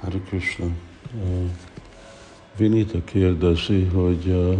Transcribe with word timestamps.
Hare 0.00 0.20
Krishna. 0.28 0.64
Uh, 0.64 1.50
Vinita 2.56 3.04
kérdezi, 3.04 3.84
hogy 3.84 4.26
uh, 4.26 4.58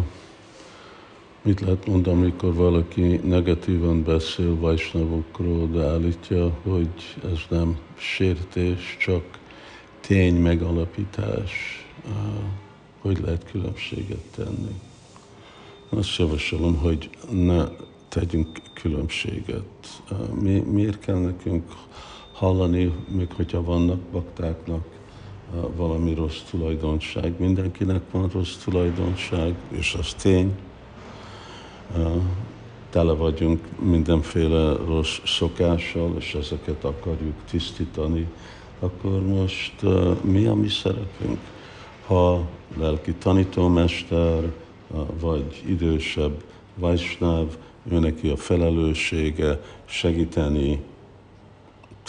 mit 1.42 1.60
lehet 1.60 1.86
mondani, 1.86 2.16
amikor 2.16 2.54
valaki 2.54 3.20
negatívan 3.24 4.03
beszél 4.03 4.56
Vajsnavokról, 4.56 5.68
de 5.68 5.84
állítja, 5.84 6.58
hogy 6.62 7.16
ez 7.24 7.38
nem 7.48 7.79
sértés, 7.96 8.96
csak 9.00 9.24
tény 10.00 10.34
megalapítás, 10.34 11.52
uh, 12.04 12.12
hogy 13.00 13.20
lehet 13.20 13.50
különbséget 13.50 14.25
tenni. 14.36 14.80
Azt 15.88 16.16
javasolom, 16.16 16.77
hogy 16.77 17.11
ne 17.30 17.64
tegyünk 18.09 18.48
különbséget. 18.72 20.02
Mi, 20.41 20.59
miért 20.59 20.98
kell 20.98 21.18
nekünk 21.18 21.64
hallani, 22.32 22.93
még 23.09 23.32
hogyha 23.32 23.62
vannak 23.62 24.00
baktáknak 24.00 24.98
valami 25.77 26.14
rossz 26.14 26.40
tulajdonság. 26.50 27.35
Mindenkinek 27.39 28.03
van 28.11 28.29
rossz 28.32 28.57
tulajdonság, 28.57 29.54
és 29.68 29.95
az 29.99 30.14
tény. 30.14 30.53
Tele 32.91 33.12
vagyunk 33.12 33.61
mindenféle 33.78 34.77
rossz 34.86 35.19
szokással, 35.25 36.14
és 36.19 36.34
ezeket 36.34 36.84
akarjuk 36.84 37.34
tisztítani. 37.50 38.27
Akkor 38.78 39.27
most 39.27 39.75
mi 40.22 40.47
a 40.47 40.55
mi 40.55 40.69
szerepünk? 40.69 41.39
Ha 42.06 42.48
lelki 42.78 43.12
tanítómester, 43.14 44.53
vagy 45.20 45.62
idősebb 45.67 46.42
Vajsnáv, 46.75 47.56
ő 47.91 47.98
neki 47.98 48.28
a 48.28 48.36
felelőssége 48.36 49.61
segíteni 49.84 50.80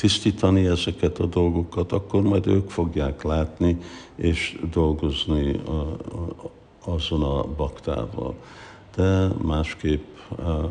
tisztítani 0.02 0.66
ezeket 0.66 1.20
a 1.20 1.26
dolgokat, 1.26 1.92
akkor 1.92 2.22
majd 2.22 2.48
ők 2.48 2.70
fogják 2.70 3.24
látni 3.24 3.78
és 4.16 4.60
dolgozni 4.72 5.62
azon 6.86 7.24
a 7.24 7.44
baktával. 7.44 8.36
De 8.96 9.28
másképp 9.42 10.04
a, 10.30 10.70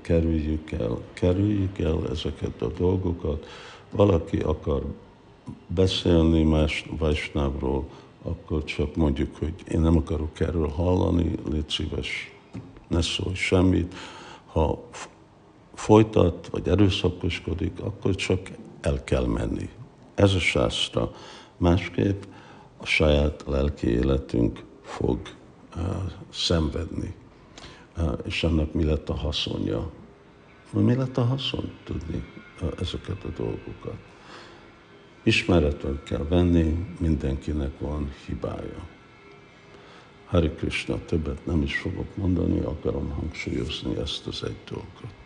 kerüljük 0.00 0.72
el, 0.72 0.98
kerüljük 1.12 1.78
el 1.78 2.08
ezeket 2.10 2.62
a 2.62 2.70
dolgokat. 2.78 3.46
Valaki 3.90 4.38
akar 4.38 4.82
beszélni 5.66 6.42
más 6.42 6.84
Vajsnávról, 6.98 7.84
akkor 8.22 8.64
csak 8.64 8.96
mondjuk, 8.96 9.36
hogy 9.36 9.54
én 9.70 9.80
nem 9.80 9.96
akarok 9.96 10.40
erről 10.40 10.68
hallani, 10.68 11.34
légy 11.50 11.68
szíves, 11.68 12.34
ne 12.88 13.02
szólj 13.02 13.34
semmit. 13.34 13.94
Ha 14.46 14.82
folytat, 15.80 16.48
vagy 16.48 16.68
erőszakoskodik, 16.68 17.80
akkor 17.80 18.14
csak 18.14 18.50
el 18.80 19.04
kell 19.04 19.26
menni. 19.26 19.68
Ez 20.14 20.34
a 20.34 20.38
sásztra. 20.38 21.10
Másképp 21.56 22.22
a 22.76 22.86
saját 22.86 23.44
lelki 23.46 23.86
életünk 23.86 24.64
fog 24.82 25.18
uh, 25.76 25.82
szenvedni. 26.32 27.14
Uh, 27.96 28.18
és 28.24 28.42
annak 28.42 28.72
mi 28.72 28.84
lett 28.84 29.08
a 29.08 29.14
haszonja? 29.14 29.90
Mi 30.70 30.94
lett 30.94 31.16
a 31.16 31.24
haszon 31.24 31.72
tudni 31.84 32.24
uh, 32.62 32.68
ezeket 32.80 33.24
a 33.24 33.28
dolgokat? 33.36 33.98
Ismeretről 35.22 36.02
kell 36.02 36.26
venni, 36.28 36.86
mindenkinek 36.98 37.78
van 37.78 38.10
hibája. 38.26 38.88
Hari 40.26 40.50
Krishna, 40.50 41.04
többet 41.04 41.46
nem 41.46 41.62
is 41.62 41.76
fogok 41.76 42.16
mondani, 42.16 42.60
akarom 42.60 43.10
hangsúlyozni 43.10 43.96
ezt 43.96 44.26
az 44.26 44.42
egy 44.44 44.60
dolgot. 44.70 45.20